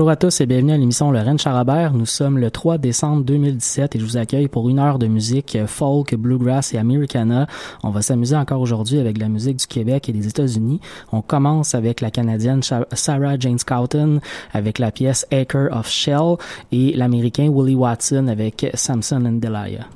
[0.00, 1.92] Bonjour à tous et bienvenue à l'émission Lorraine Charabert.
[1.92, 5.58] Nous sommes le 3 décembre 2017 et je vous accueille pour une heure de musique
[5.66, 7.46] folk, bluegrass et americana.
[7.82, 10.80] On va s'amuser encore aujourd'hui avec la musique du Québec et des États-Unis.
[11.12, 14.20] On commence avec la Canadienne Sarah Jane Scouten
[14.54, 16.36] avec la pièce Acre of Shell
[16.72, 19.86] et l'Américain Willie Watson avec Samson and Delilah.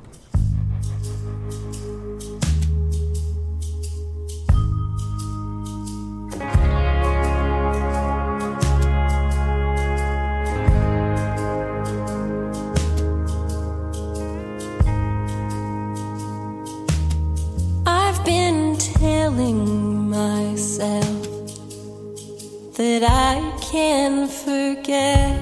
[19.35, 21.23] Telling myself
[22.77, 25.39] that I can forget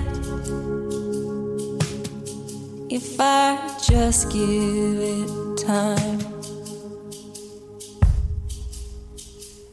[2.90, 6.20] if I just give it time.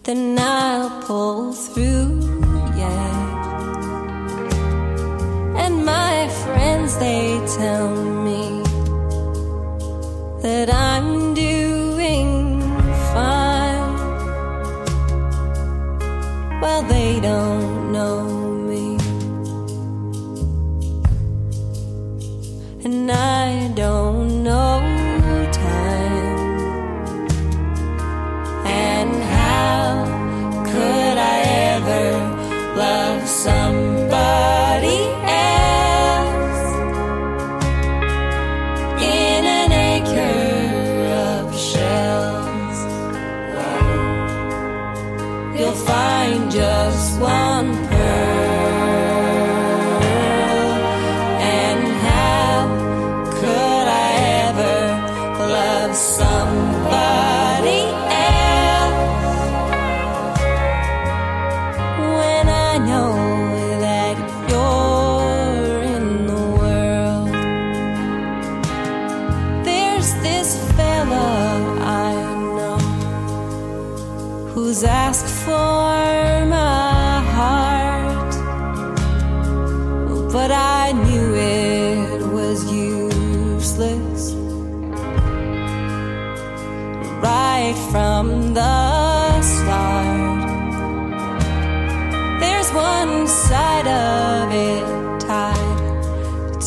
[0.05, 2.21] Then I'll pull through,
[2.77, 3.21] yeah.
[5.57, 8.00] And my friends, they tell me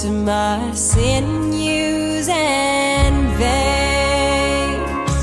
[0.03, 5.15] to my sinews and veins.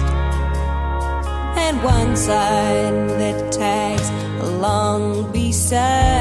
[1.64, 4.08] And one side that tags
[4.42, 6.19] along beside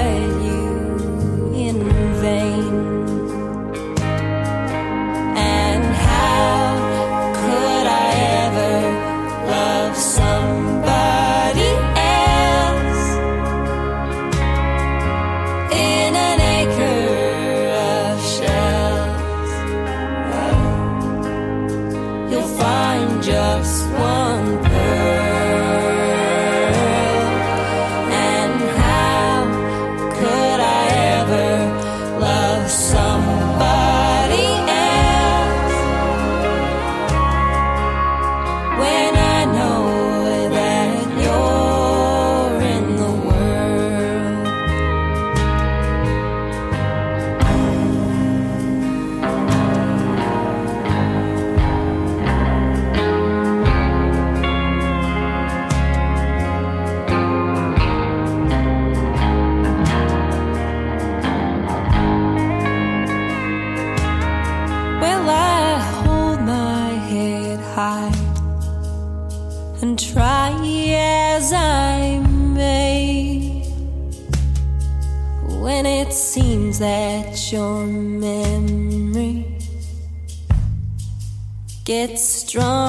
[82.49, 82.88] strong.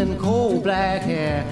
[0.00, 1.44] And coal black hair.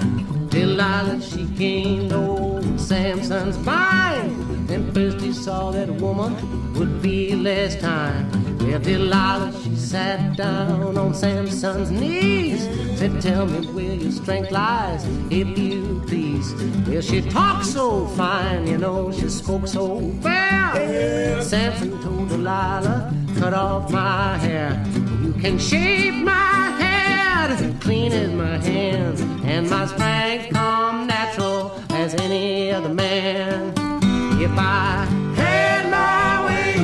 [0.49, 4.71] Delilah, she gained old Samson's mind.
[4.71, 6.33] And first he saw that woman
[6.75, 8.27] would be less time.
[8.59, 12.63] Well, Delilah, she sat down on Samson's knees.
[12.99, 16.55] Said, Tell me where your strength lies, if you please.
[16.89, 21.43] Well, she talked so fine, you know, she spoke so fair.
[21.43, 24.83] Samson told Delilah, Cut off my hair.
[25.23, 26.48] You can shave my
[27.55, 33.73] head, clean as my hands, and my strength come natural as any other man.
[34.41, 36.75] If I had my way,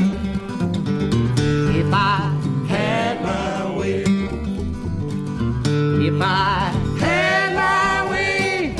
[1.80, 2.30] if I
[2.68, 4.04] had my way,
[6.08, 8.74] if I had my way,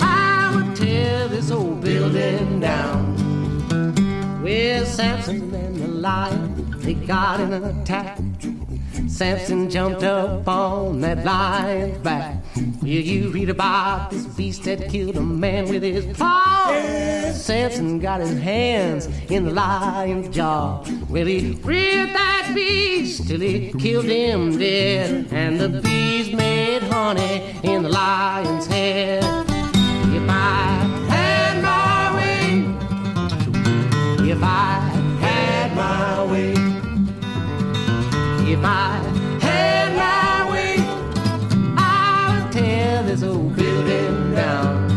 [0.00, 3.16] I would tear this old building down.
[4.42, 8.18] Well, Samson and the lion, they got in an attack.
[9.12, 12.42] Samson jumped up on that lion's back.
[12.56, 16.72] Yeah, you read about this beast that killed a man with his paw.
[17.34, 20.82] Samson got his hands in the lion's jaw.
[21.10, 25.28] Well, he reared that beast till he killed him dead.
[25.30, 29.22] And the beast made honey in the lion's head.
[29.24, 32.64] If I had my way,
[34.30, 34.80] if I
[35.20, 36.61] had my way,
[38.52, 38.98] if I
[39.40, 40.76] had my way,
[41.78, 44.88] I would tear this old building down.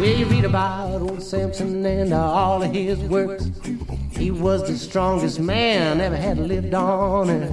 [0.00, 3.50] Well, you read about old Samson and all of his works.
[4.16, 7.52] He was the strongest man ever had lived on earth.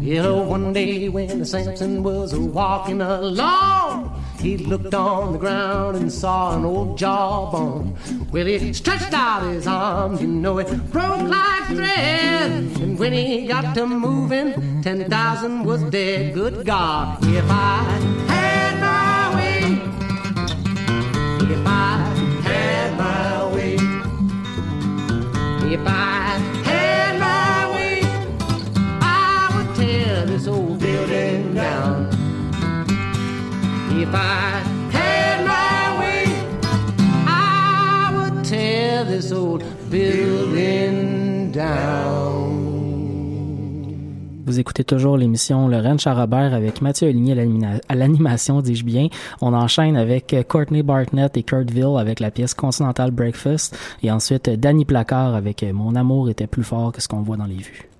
[0.00, 6.10] You know, one day when Samson was walking along, he looked on the ground and
[6.10, 7.96] saw an old jawbone.
[8.32, 12.52] Well, he stretched out his arms, you know, it broke like thread.
[12.80, 16.34] And when he got to moving, 10,000 was dead.
[16.34, 18.37] Good God, if I
[25.72, 28.00] if I had my way,
[29.02, 32.08] I would tear this old building down.
[33.90, 36.24] If I had my way,
[37.26, 42.37] I would tear this old building down.
[44.48, 49.08] Vous écoutez toujours l'émission Lorraine Charabert avec Mathieu Aligné à l'anima- à l'animation, dis-je bien.
[49.42, 54.48] On enchaîne avec euh, Courtney Bartnett et Kurtville avec la pièce Continental Breakfast et ensuite
[54.48, 57.56] Danny Placard avec euh, Mon amour était plus fort que ce qu'on voit dans les
[57.56, 57.90] vues.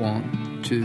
[0.00, 0.22] One,
[0.62, 0.84] two,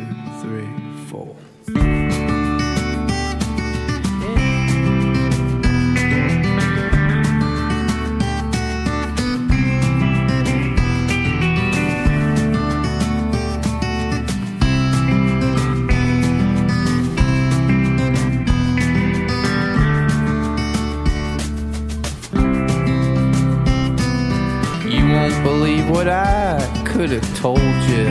[26.00, 27.60] what I could have told
[27.92, 28.06] you.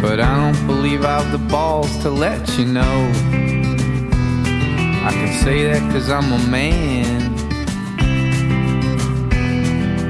[0.00, 3.10] But I don't believe I've the balls to let you know.
[5.08, 7.32] I can say that cause I'm a man.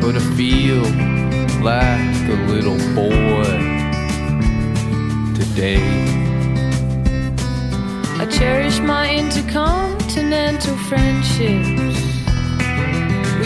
[0.02, 0.82] But I feel
[1.64, 3.46] like a little boy
[5.34, 5.80] today.
[8.20, 12.05] I cherish my intercontinental friendships.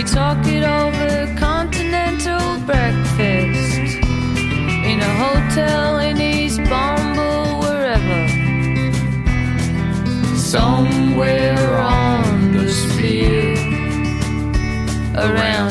[0.01, 3.99] We talk it over continental breakfast
[4.91, 8.23] in a hotel in East Bombay, wherever.
[10.39, 13.59] Somewhere on the sphere
[15.17, 15.70] around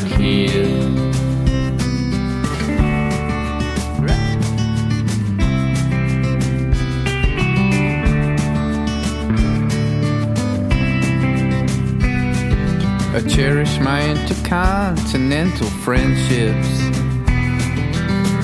[13.39, 16.71] cherish my intercontinental friendships.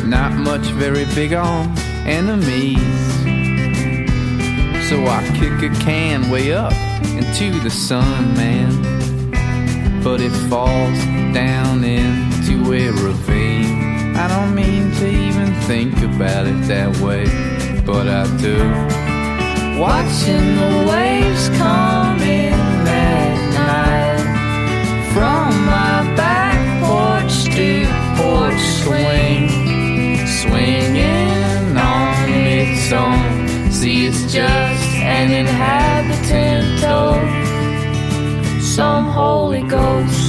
[0.06, 2.80] Not much very big on enemies.
[4.88, 6.72] So I kick a can way up
[7.20, 8.72] into the sun, man.
[10.02, 11.00] But it falls
[11.34, 14.16] down into a ravine.
[14.16, 17.26] I don't mean to even think about it that way,
[17.86, 18.60] but I do.
[19.78, 22.16] watching the waves come
[28.56, 33.72] porch swing, swinging on its own.
[33.72, 40.25] See, it's just an inhabitant of some Holy Ghost.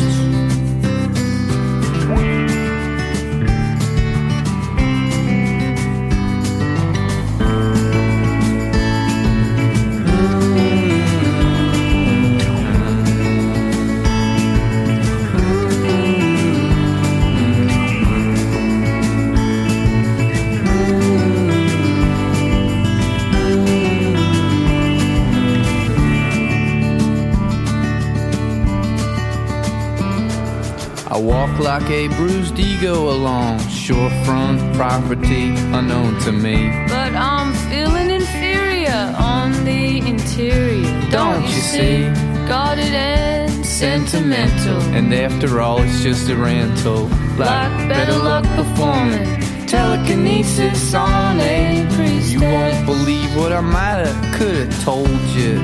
[31.16, 36.68] I walk like a bruised ego along shorefront property unknown to me.
[36.88, 41.11] But I'm feeling inferior on the interior.
[41.11, 42.02] Don't you see?
[42.46, 44.78] Guarded and sentimental.
[44.94, 47.06] And after all, it's just a rental.
[47.38, 52.30] Like better luck performing telekinesis on a priestess.
[52.30, 55.61] You won't believe what I might have, could have told you.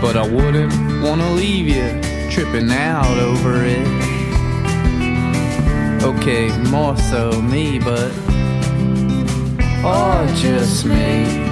[0.00, 0.72] But I wouldn't
[1.02, 2.03] wanna leave you
[2.34, 3.86] tripping out over it.
[6.02, 8.10] Okay, more so me, but.
[9.84, 11.44] Or just me.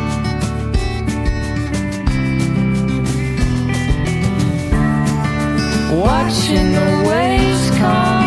[5.94, 8.21] Watching the waves come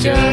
[0.00, 0.29] Just.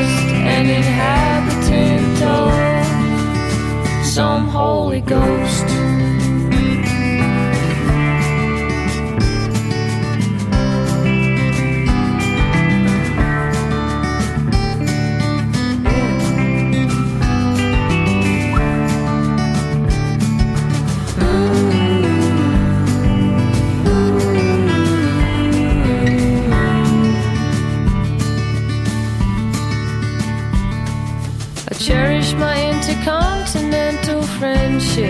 [34.97, 35.03] We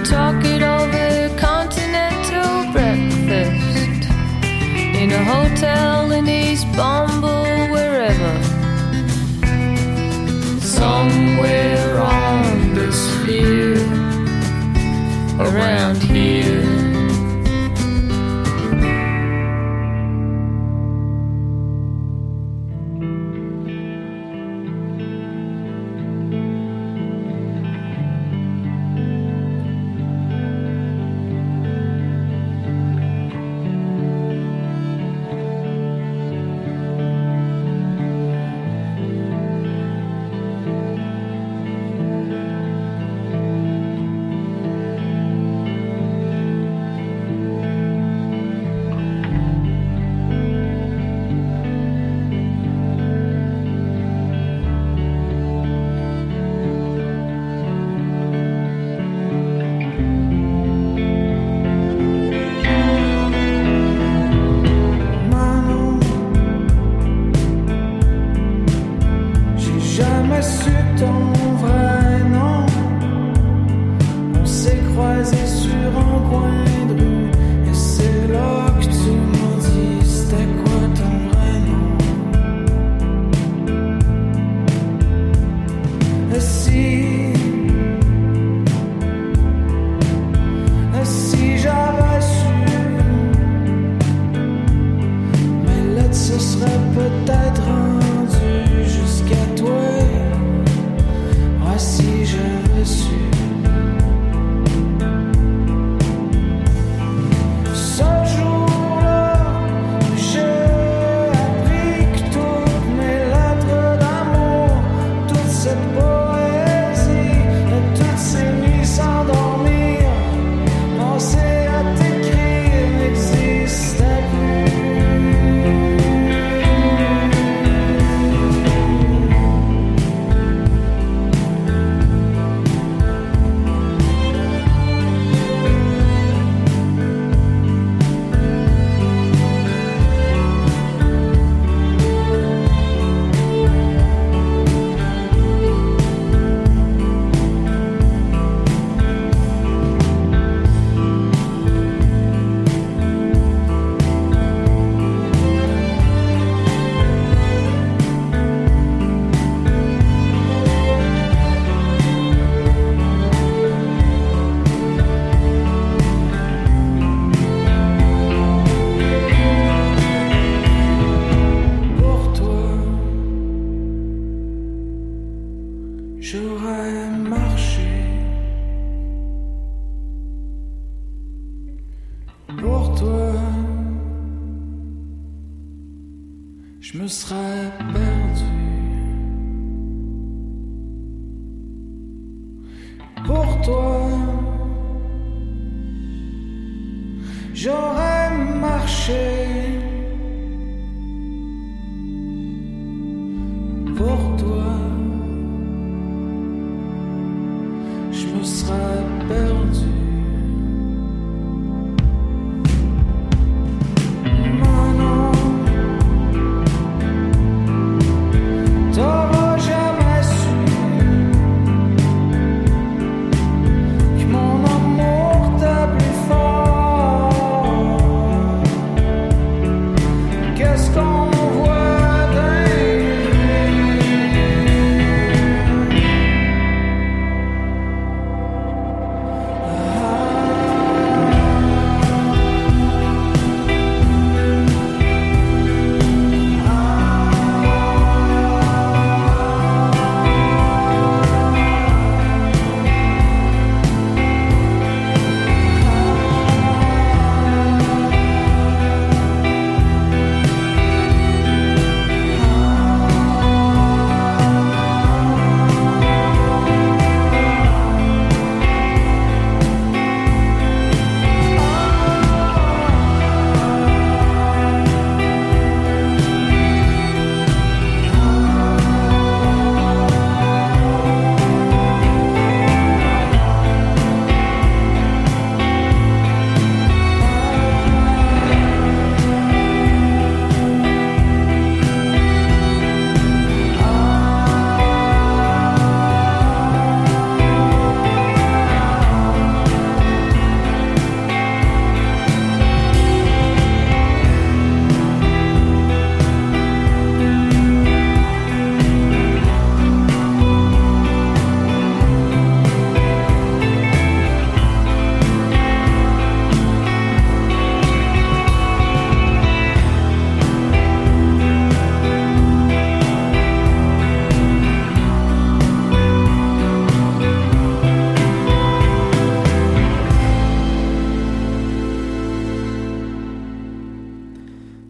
[0.00, 4.10] talk it over continental breakfast
[5.00, 8.42] in a hotel in East Bumble, wherever.
[10.60, 13.76] Somewhere on the sphere
[15.38, 16.55] around here.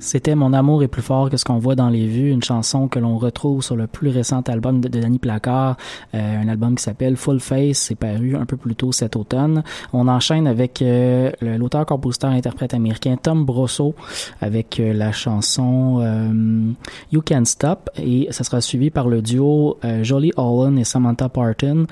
[0.07, 2.87] C'était Mon amour est plus fort que ce qu'on voit dans les vues, une chanson
[2.87, 5.77] que l'on retrouve sur le plus récent album de, Danny Placard,
[6.15, 9.65] euh, un album qui s'appelle Full Face, c'est paru un peu plus tôt cet automne.
[9.93, 13.97] On enchaîne avec euh, l'auteur, compositeur, interprète américain Tom Brosso
[14.41, 16.73] avec euh, la chanson euh,
[17.11, 21.87] You Can Stop et ça sera suivi par le duo Jolie Holland et Samantha Parton,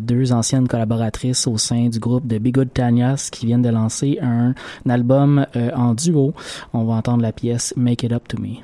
[0.00, 4.18] deux anciennes collaboratrices au sein du groupe de Big Good Tanyas qui viennent de lancer
[4.22, 4.54] un,
[4.88, 5.44] album
[5.74, 6.34] en duo.
[6.72, 8.62] On va entendre la pièce Yes, make It Up to Me.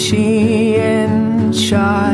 [0.00, 2.09] she in charge?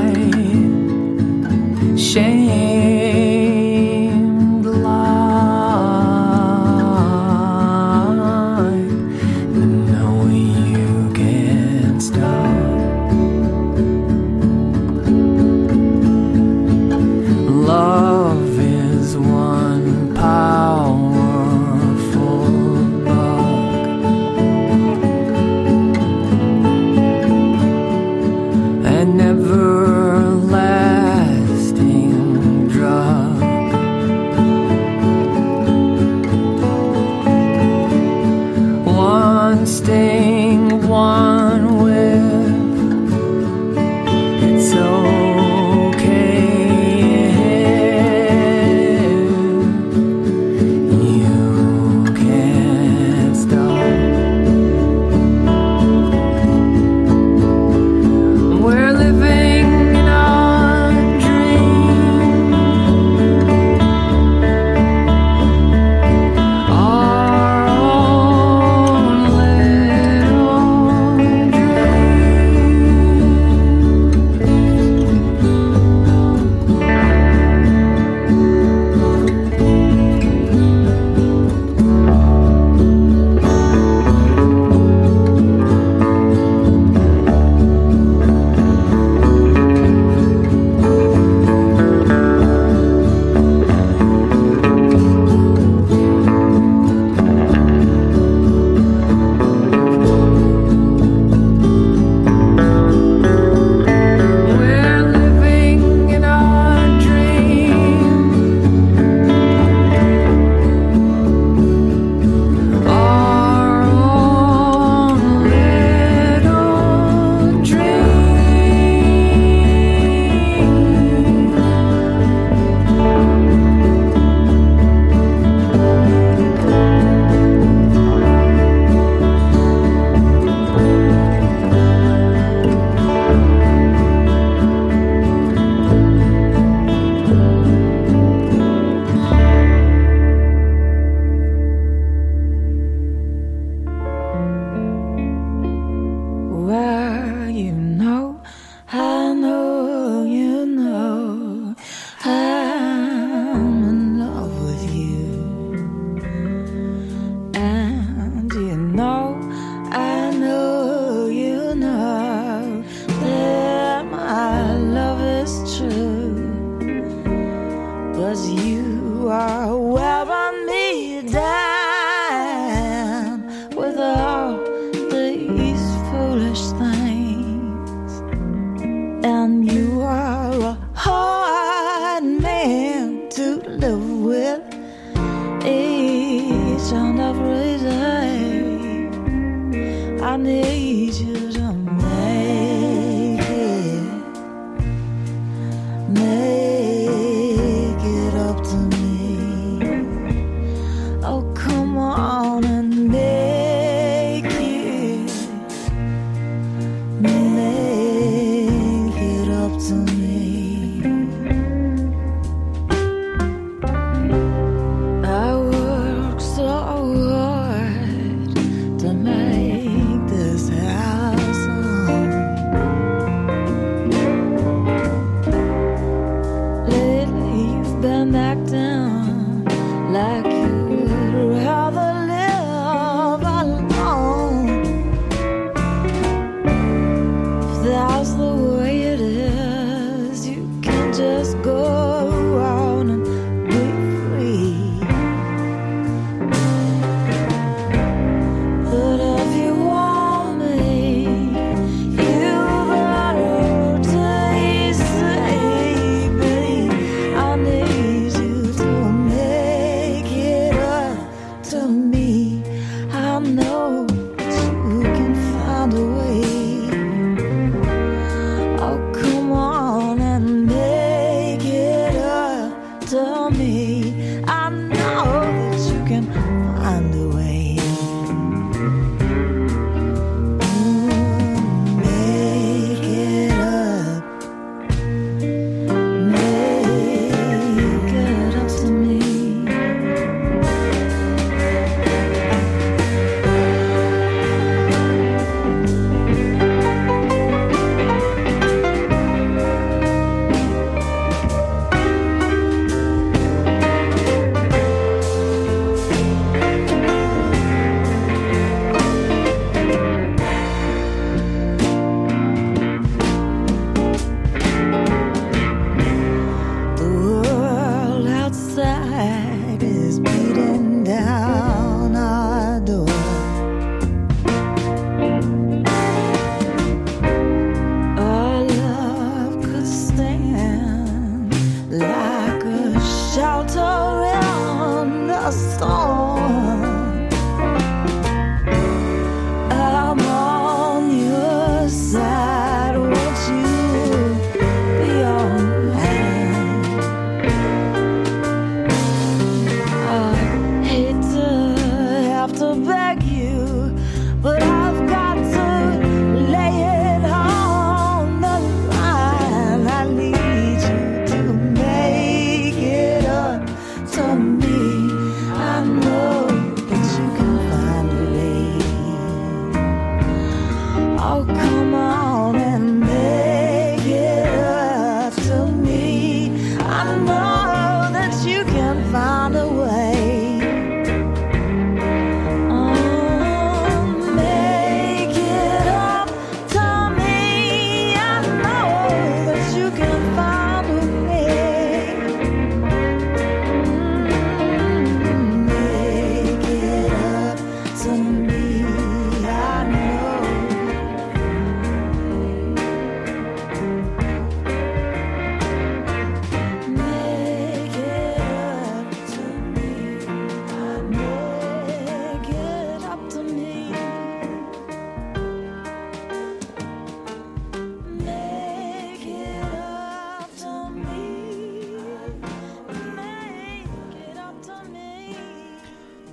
[190.36, 191.55] need you.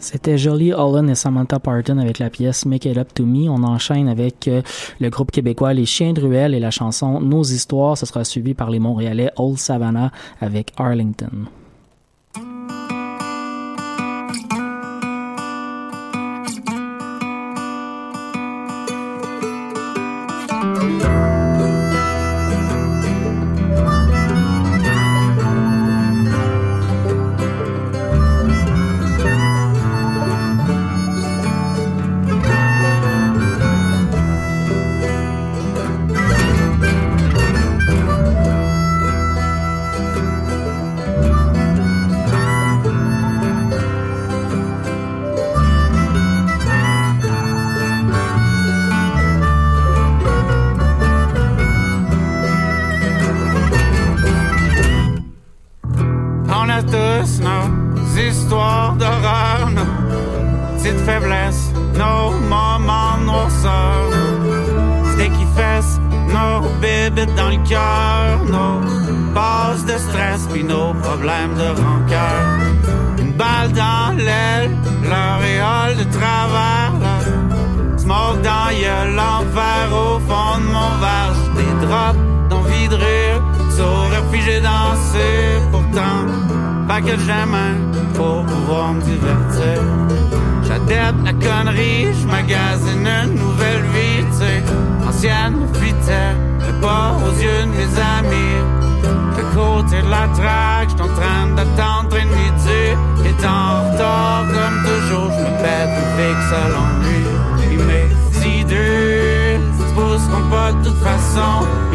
[0.04, 3.50] C'était Jolie Holland et Samantha Parton avec la pièce Make It Up To Me.
[3.50, 4.62] On enchaîne avec euh,
[5.00, 7.98] le groupe québécois Les Chiens de Ruelle et la chanson Nos Histoires.
[7.98, 10.12] Ce sera suivi par les Montréalais Old Savannah
[10.42, 11.46] avec Arlington.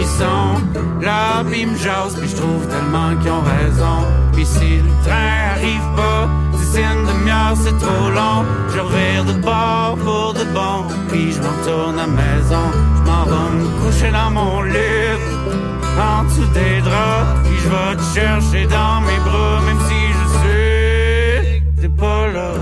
[0.09, 0.61] Sont
[1.01, 3.99] là, puis ils me jasent, puis je trouve tellement qu'ils ont raison.
[4.33, 8.45] Puis si le train arrive pas, d'ici une demi-heure c'est trop long.
[8.73, 12.67] Je revire de bord pour de bon, puis je retourne à maison.
[12.97, 15.19] Je m'en vais me coucher dans mon lit,
[15.99, 17.41] en dessous des draps.
[17.45, 22.29] Puis je vais te chercher dans mes bras, même si je sais que t'es pas
[22.29, 22.53] là.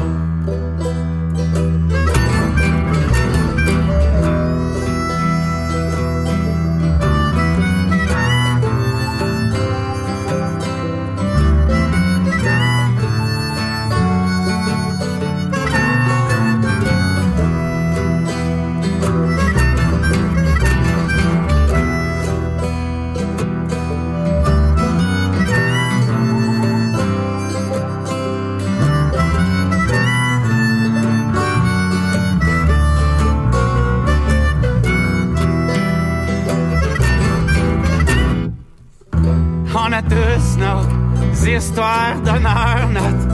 [41.47, 43.27] Histoires d'honneur, notre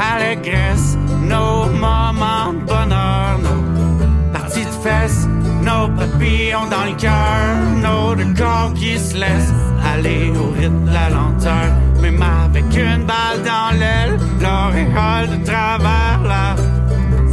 [0.00, 5.26] allégresse, nos moments de bonheur, nos parties de fesses,
[5.62, 9.54] nos papillons dans le cœur, nos deux corps qui se laissent
[9.92, 11.72] aller au rythme de la lenteur.
[12.02, 16.56] Même avec une balle dans l'aile, l'auréole de travers la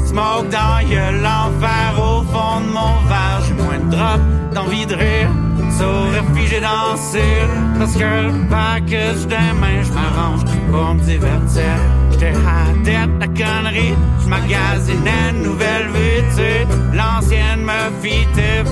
[0.05, 0.79] smoke dans
[1.21, 3.41] l'enfer au fond de mon verre.
[3.47, 4.21] J'ai moins de drop
[4.53, 5.29] d'envie de rire,
[5.77, 7.47] saurais figé danser.
[7.77, 11.75] Parce que le package des mains, j'm'arrange pour me divertir.
[12.11, 15.93] J'étais à tête la connerie, j'magasinais une nouvelle
[16.35, 16.67] sais.
[16.93, 18.63] L'ancienne me fitait,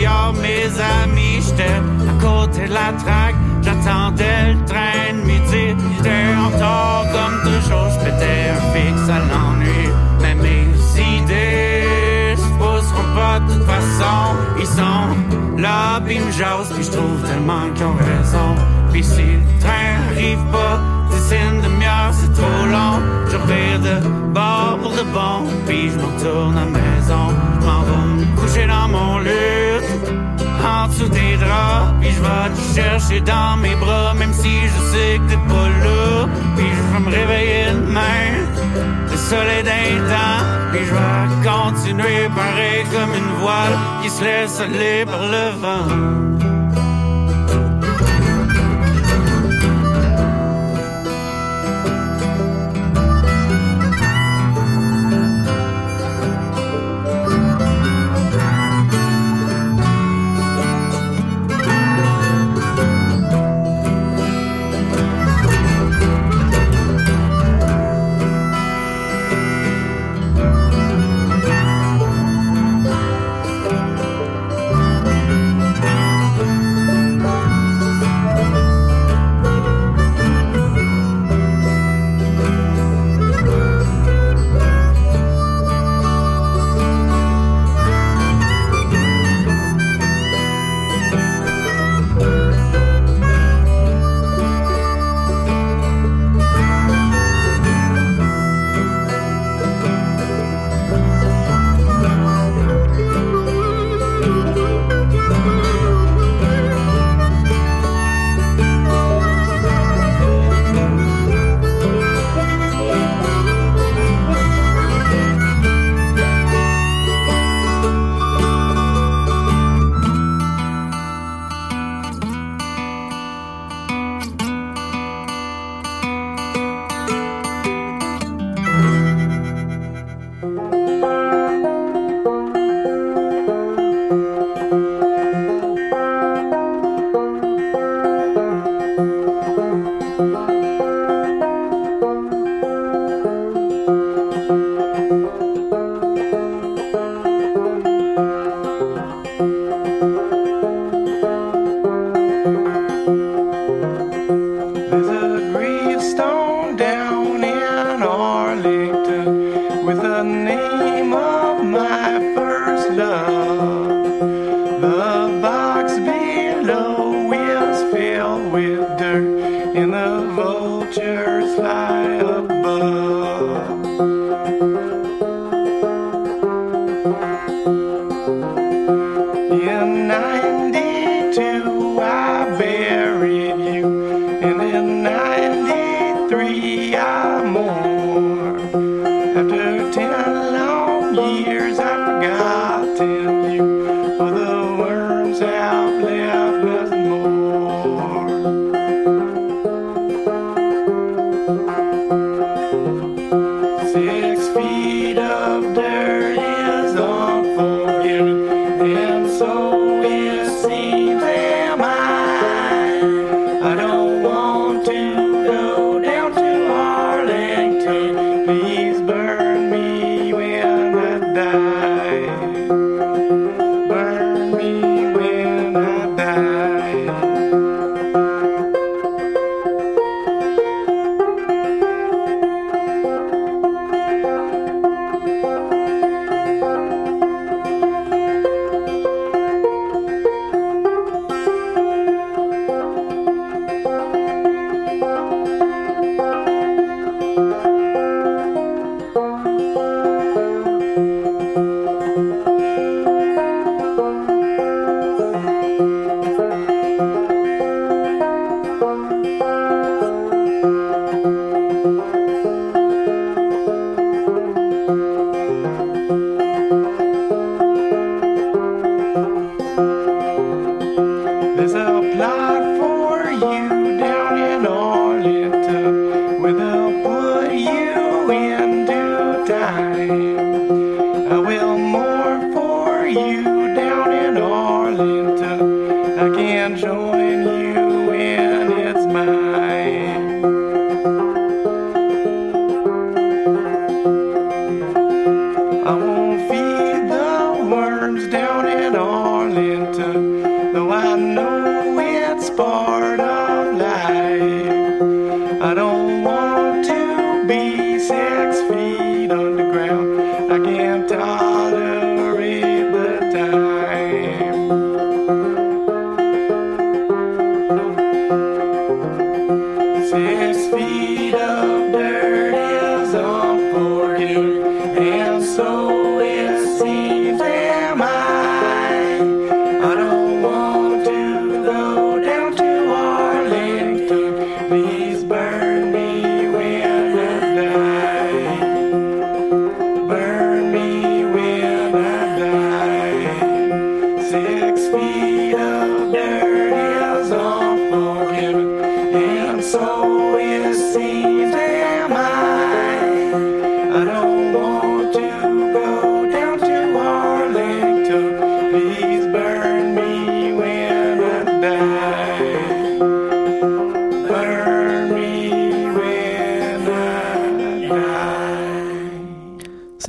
[0.00, 0.66] yard, mes
[1.00, 3.36] amis, j'étais à côté de la traque.
[3.62, 9.88] J'attendais le train de midi, j'étais en retard comme toujours, j'pétais un fixe à l'ennui.
[10.20, 10.66] Mais mes
[11.00, 14.16] idées se pousseront pas de toute façon,
[14.60, 15.23] ils sont
[15.64, 18.48] là, pis me jasent, pis j'trouve tellement qu'ils ont raison.
[18.92, 20.76] Pis si le train arrive pas,
[21.10, 22.96] d'ici une demi-heure, c'est trop long.
[23.30, 23.96] Je revire de
[24.38, 27.24] bord pour de bon, pis je me retourne à la maison.
[27.60, 29.63] Je m'en vais coucher dans mon lit
[30.64, 34.80] en dessous des draps Puis je vais te chercher dans mes bras Même si je
[34.92, 36.28] sais que t'es pas là.
[36.56, 38.26] Puis je vais me réveiller demain
[39.10, 40.44] Le soleil d'un temps.
[40.72, 46.33] Puis je vais continuer pareil comme une voile Qui se laisse aller par le vent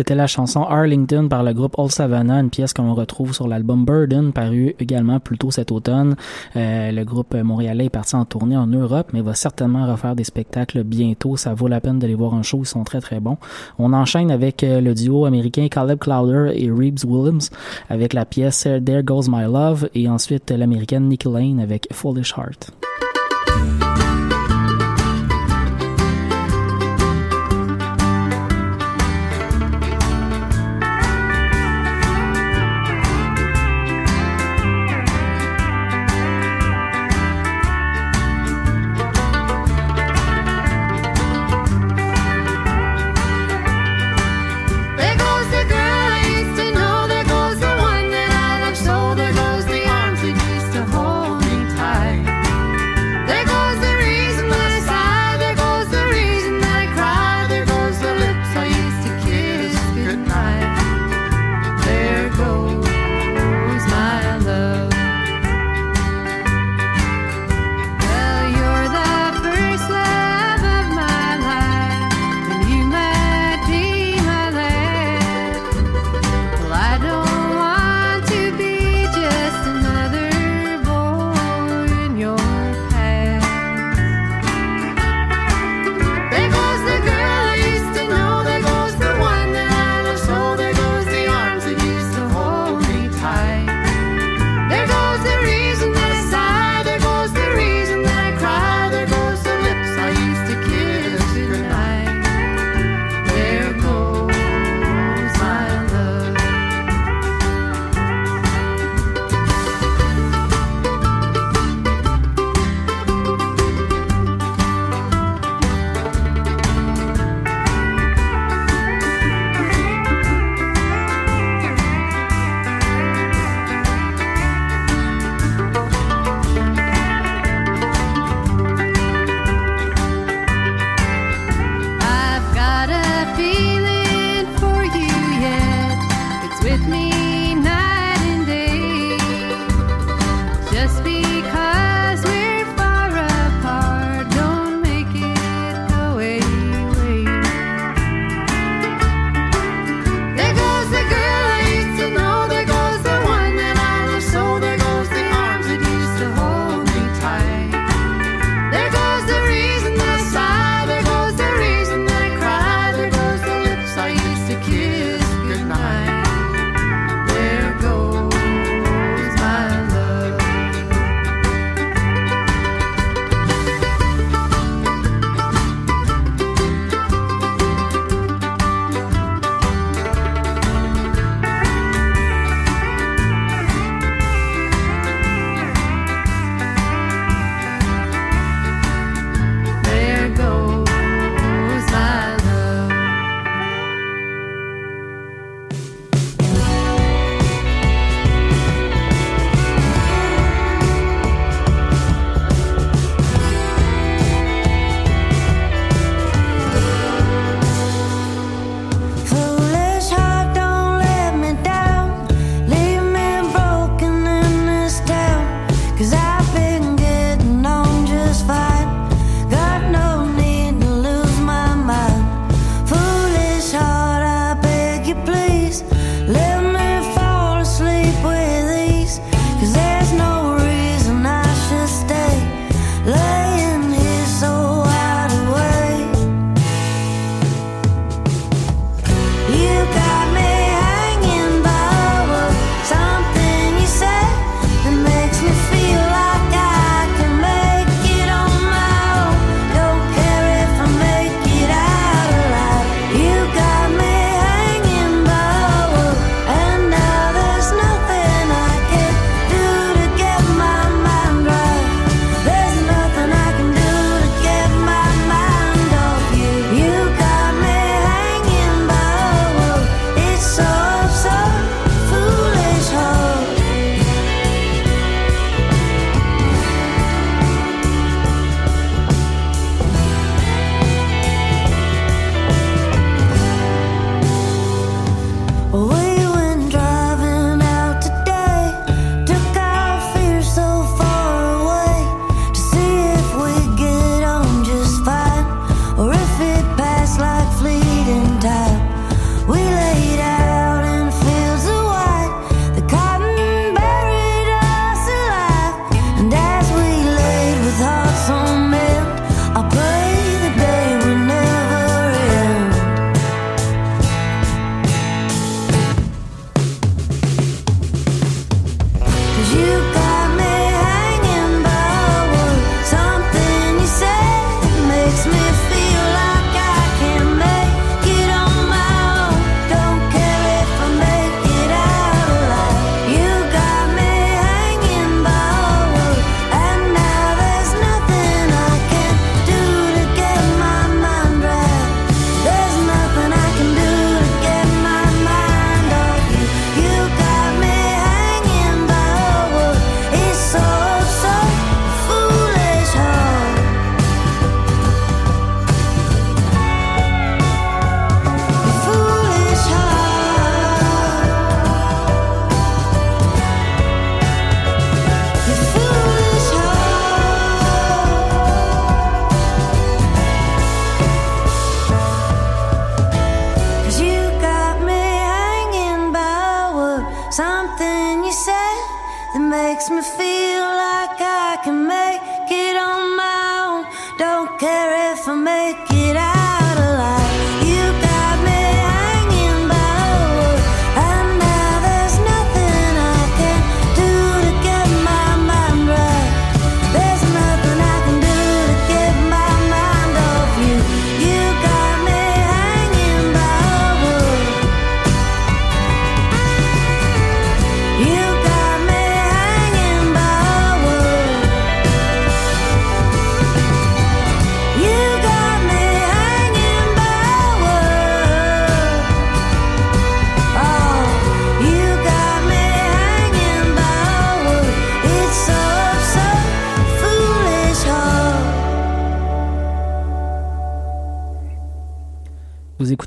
[0.06, 3.48] C'était la chanson Arlington par le groupe Old Savannah, une pièce que l'on retrouve sur
[3.48, 6.16] l'album Burden, paru également plus tôt cet automne.
[6.56, 10.24] Euh, le groupe montréalais est parti en tournée en Europe, mais va certainement refaire des
[10.24, 11.38] spectacles bientôt.
[11.38, 13.38] Ça vaut la peine de les voir en show, ils sont très très bons.
[13.80, 17.50] On enchaîne avec euh, le duo américain Caleb Clowder et Reeves Williams
[17.90, 22.36] avec la pièce There Goes My Love et ensuite euh, l'américaine Nicky Lane avec Foolish
[22.38, 22.70] Heart.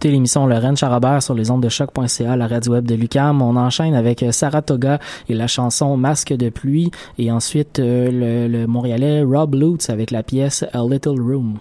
[0.09, 3.43] écoutez l'émission Lorraine Charabert sur les ondes de choc.ca, la radio web de Lucam.
[3.43, 4.99] On enchaîne avec euh, Saratoga
[5.29, 10.11] et la chanson Masque de pluie et ensuite euh, le, le Montréalais Rob Lutz avec
[10.11, 11.59] la pièce A Little Room.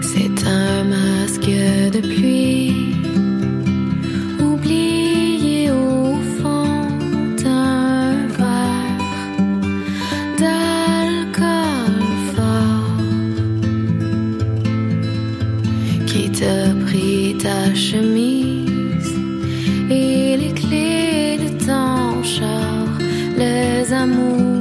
[0.00, 2.51] C'est un masque de pluie.
[17.42, 19.14] ta chemise
[19.90, 22.86] et les clés de ton char,
[23.36, 24.51] les amours.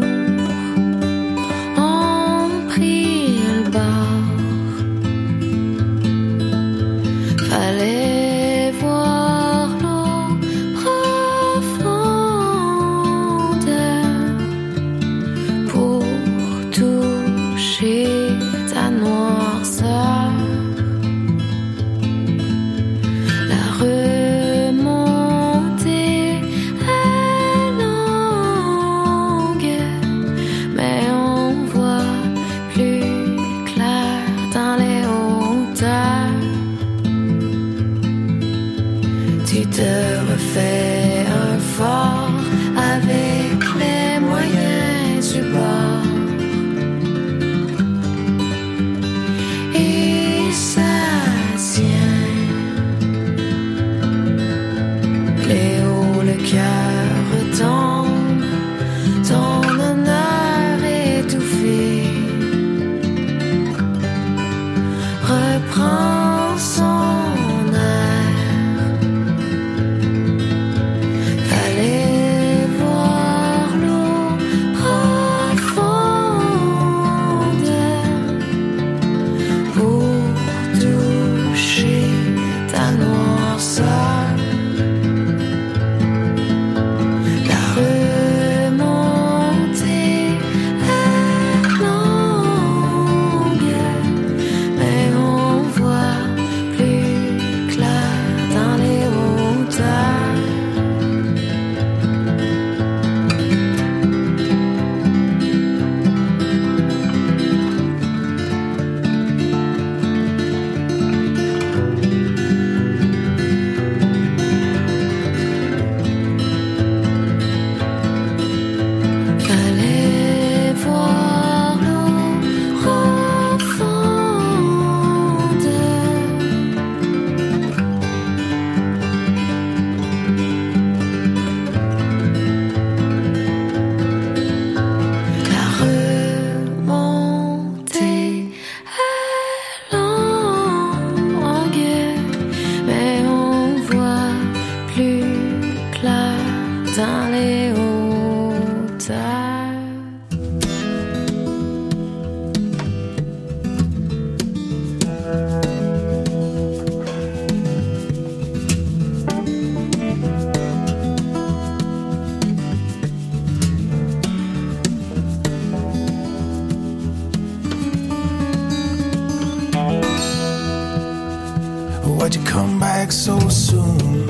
[172.22, 174.30] Why'd you come back so soon?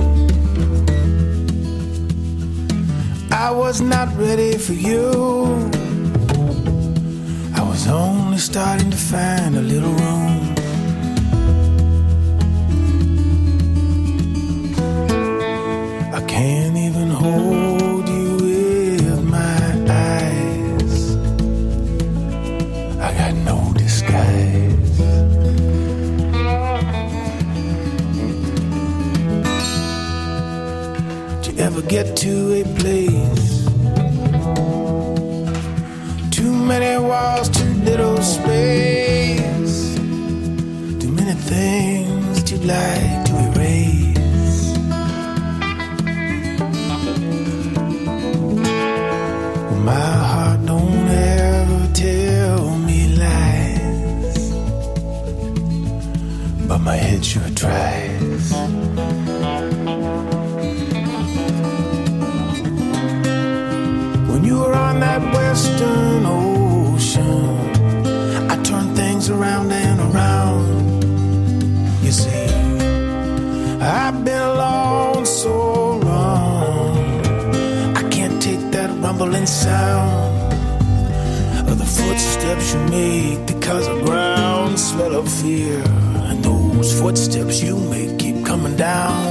[3.29, 5.11] I was not ready for you.
[7.53, 10.50] I was only starting to find a little room.
[32.03, 33.65] Get to a place.
[36.31, 39.95] Too many walls, too little space.
[41.01, 44.77] Too many things you'd like to erase.
[49.89, 54.51] My heart don't ever tell me lies,
[56.67, 58.00] but my head sure tries.
[79.41, 80.53] Rumbling sound
[81.69, 85.81] of the footsteps you make because of ground smell of fear.
[86.29, 89.30] And those footsteps you make keep coming down.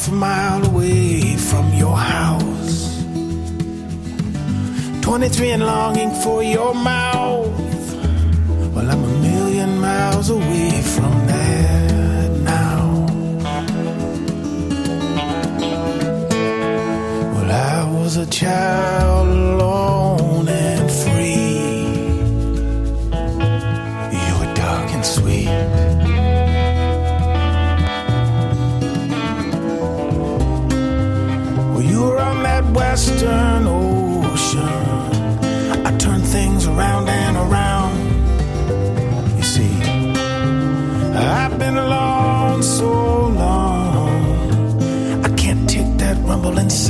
[0.00, 3.04] Half a mile away from your house.
[5.02, 7.94] 23 and longing for your mouth.
[8.74, 13.06] Well, I'm a million miles away from that now.
[17.34, 20.09] Well, I was a child alone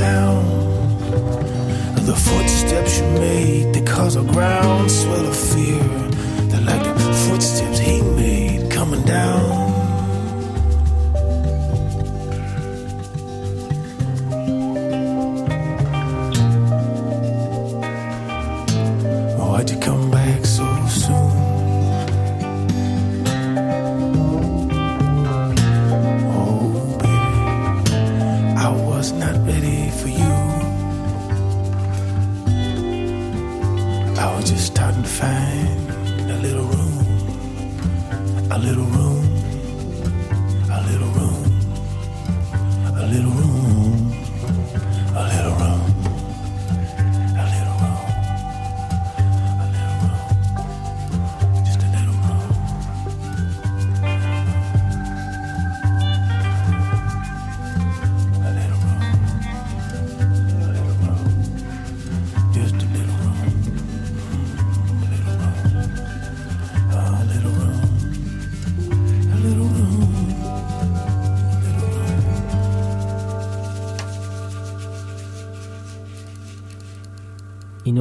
[0.01, 0.47] sound
[1.97, 3.73] of the footsteps you made.
[3.73, 5.80] They cause a groundswell of fear.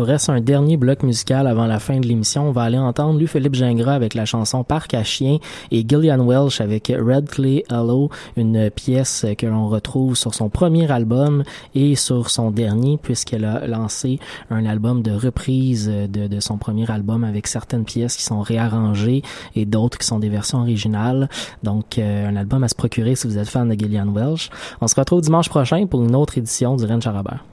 [0.01, 2.49] Nous reste un dernier bloc musical avant la fin de l'émission.
[2.49, 5.37] On va aller entendre Louis-Philippe Gingras avec la chanson Parc à chien
[5.71, 10.91] et Gillian Welsh avec Red Clay Hello, une pièce que l'on retrouve sur son premier
[10.91, 11.45] album
[11.75, 16.91] et sur son dernier puisqu'elle a lancé un album de reprise de, de son premier
[16.91, 19.21] album avec certaines pièces qui sont réarrangées
[19.55, 21.29] et d'autres qui sont des versions originales.
[21.63, 24.49] Donc euh, un album à se procurer si vous êtes fan de Gillian Welsh.
[24.81, 27.45] On se retrouve dimanche prochain pour une autre édition du Rennes Charabert.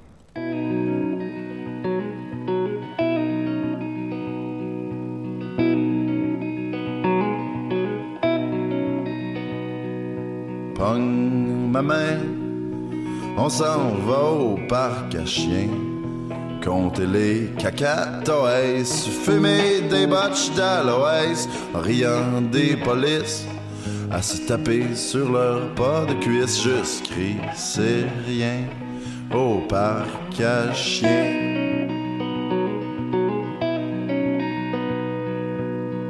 [13.38, 15.70] On s'en va au parc à chiens.
[16.64, 23.46] Compter les cacatoès, fumer des botches d'aloès, riant des polices,
[24.12, 28.66] à se taper sur leur pas de cuisse, juste crie, c'est rien,
[29.34, 31.36] au parc à chiens.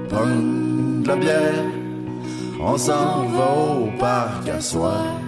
[0.09, 1.65] Pogne de la bière,
[2.59, 5.26] on s'en va au parc à soir.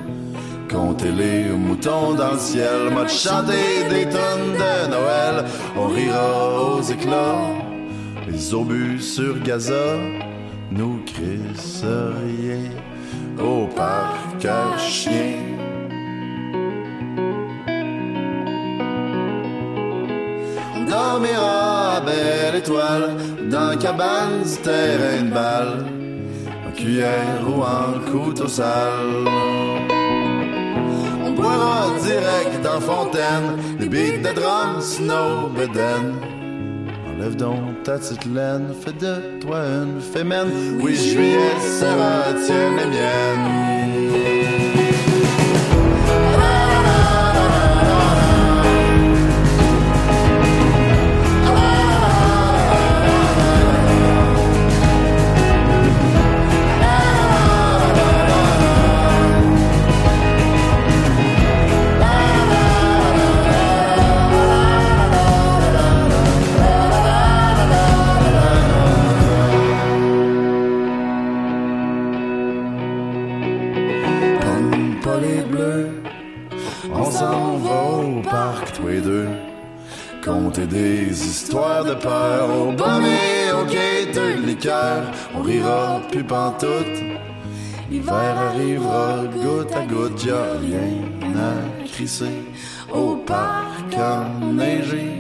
[0.72, 5.46] Compter les moutons dans le ciel, m'a des tonnes de Noël.
[5.76, 7.56] On rira aux éclats,
[8.28, 9.98] les obus sur Gaza
[10.72, 12.70] nous crissent rien
[13.44, 15.42] au parc à chiens.
[20.76, 23.16] On dormira belle étoile,
[23.50, 25.86] dans cabane du terrain de balle,
[26.68, 29.69] en cuillère ou en couteau sale.
[31.40, 36.16] Boira direct en fontaine, les beats de drum, snow, beden.
[37.08, 40.80] Enlève donc ta petite laine, fais de toi une fémène.
[40.82, 44.69] Oui, juillet sera tienne et mienne.
[80.68, 85.04] Des histoires de peur au bas et au quai de liqueur.
[85.34, 87.00] On rira plus pantoute.
[87.90, 92.44] L'hiver arrivera goutte à goutte, y'a rien à crisser
[92.94, 95.12] au parc enneigé.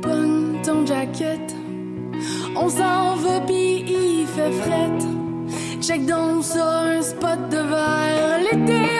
[0.00, 1.54] Pogne ton jacket,
[2.56, 4.98] on s'en va pis il fait fret.
[5.82, 8.38] Check donc ça, un spot de verre.
[8.40, 8.97] L'été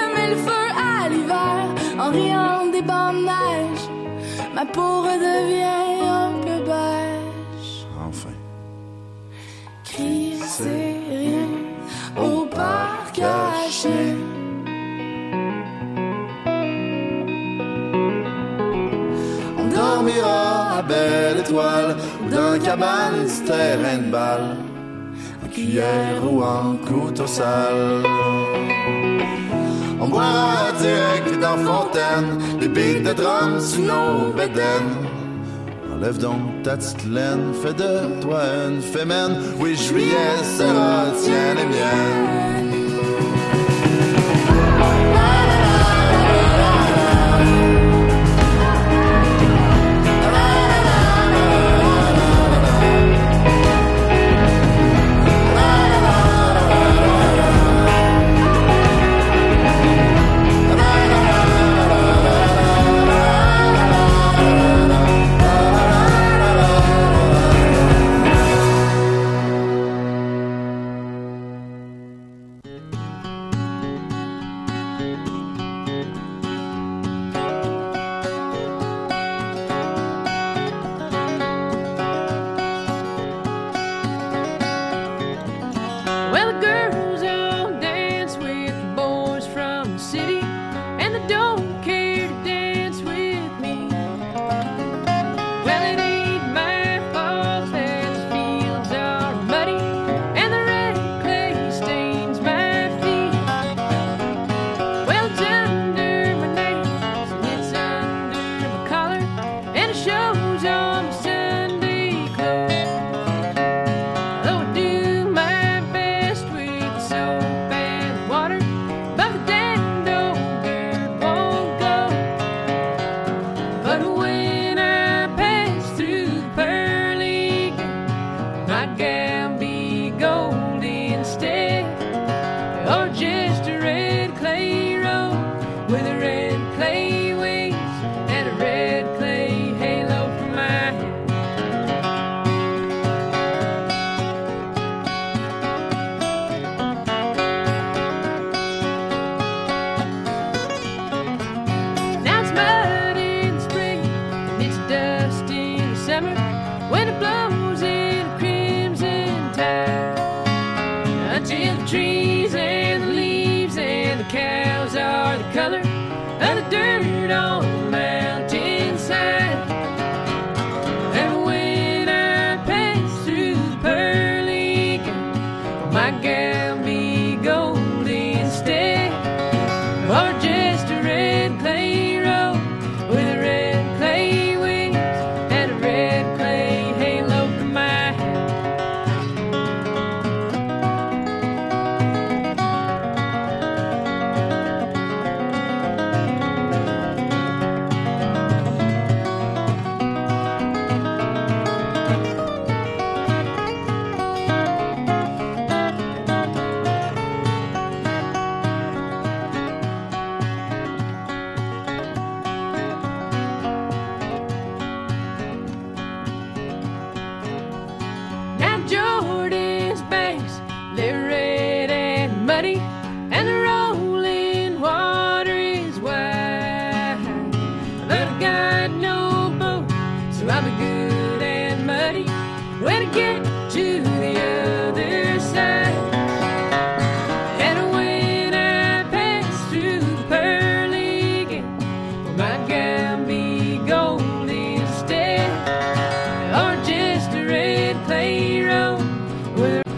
[2.08, 3.84] en riant des neige.
[4.54, 7.86] Ma peau redevient un peu beige.
[8.06, 8.34] Enfin.
[10.56, 11.50] C'est rien
[12.16, 13.20] au parc
[13.70, 14.16] chiens.
[19.58, 24.56] On dormira à belle étoile ou dans cabane terrain de balle,
[25.44, 28.04] en cuillère ou en couteau sale.
[30.08, 34.96] On boira direct dans fontaine, les beats de drum sous nos bédaines.
[35.92, 39.36] Enlève donc ta petite laine, fais de toi une fémène.
[39.60, 42.67] Oui, juillet sera tienne et mienne.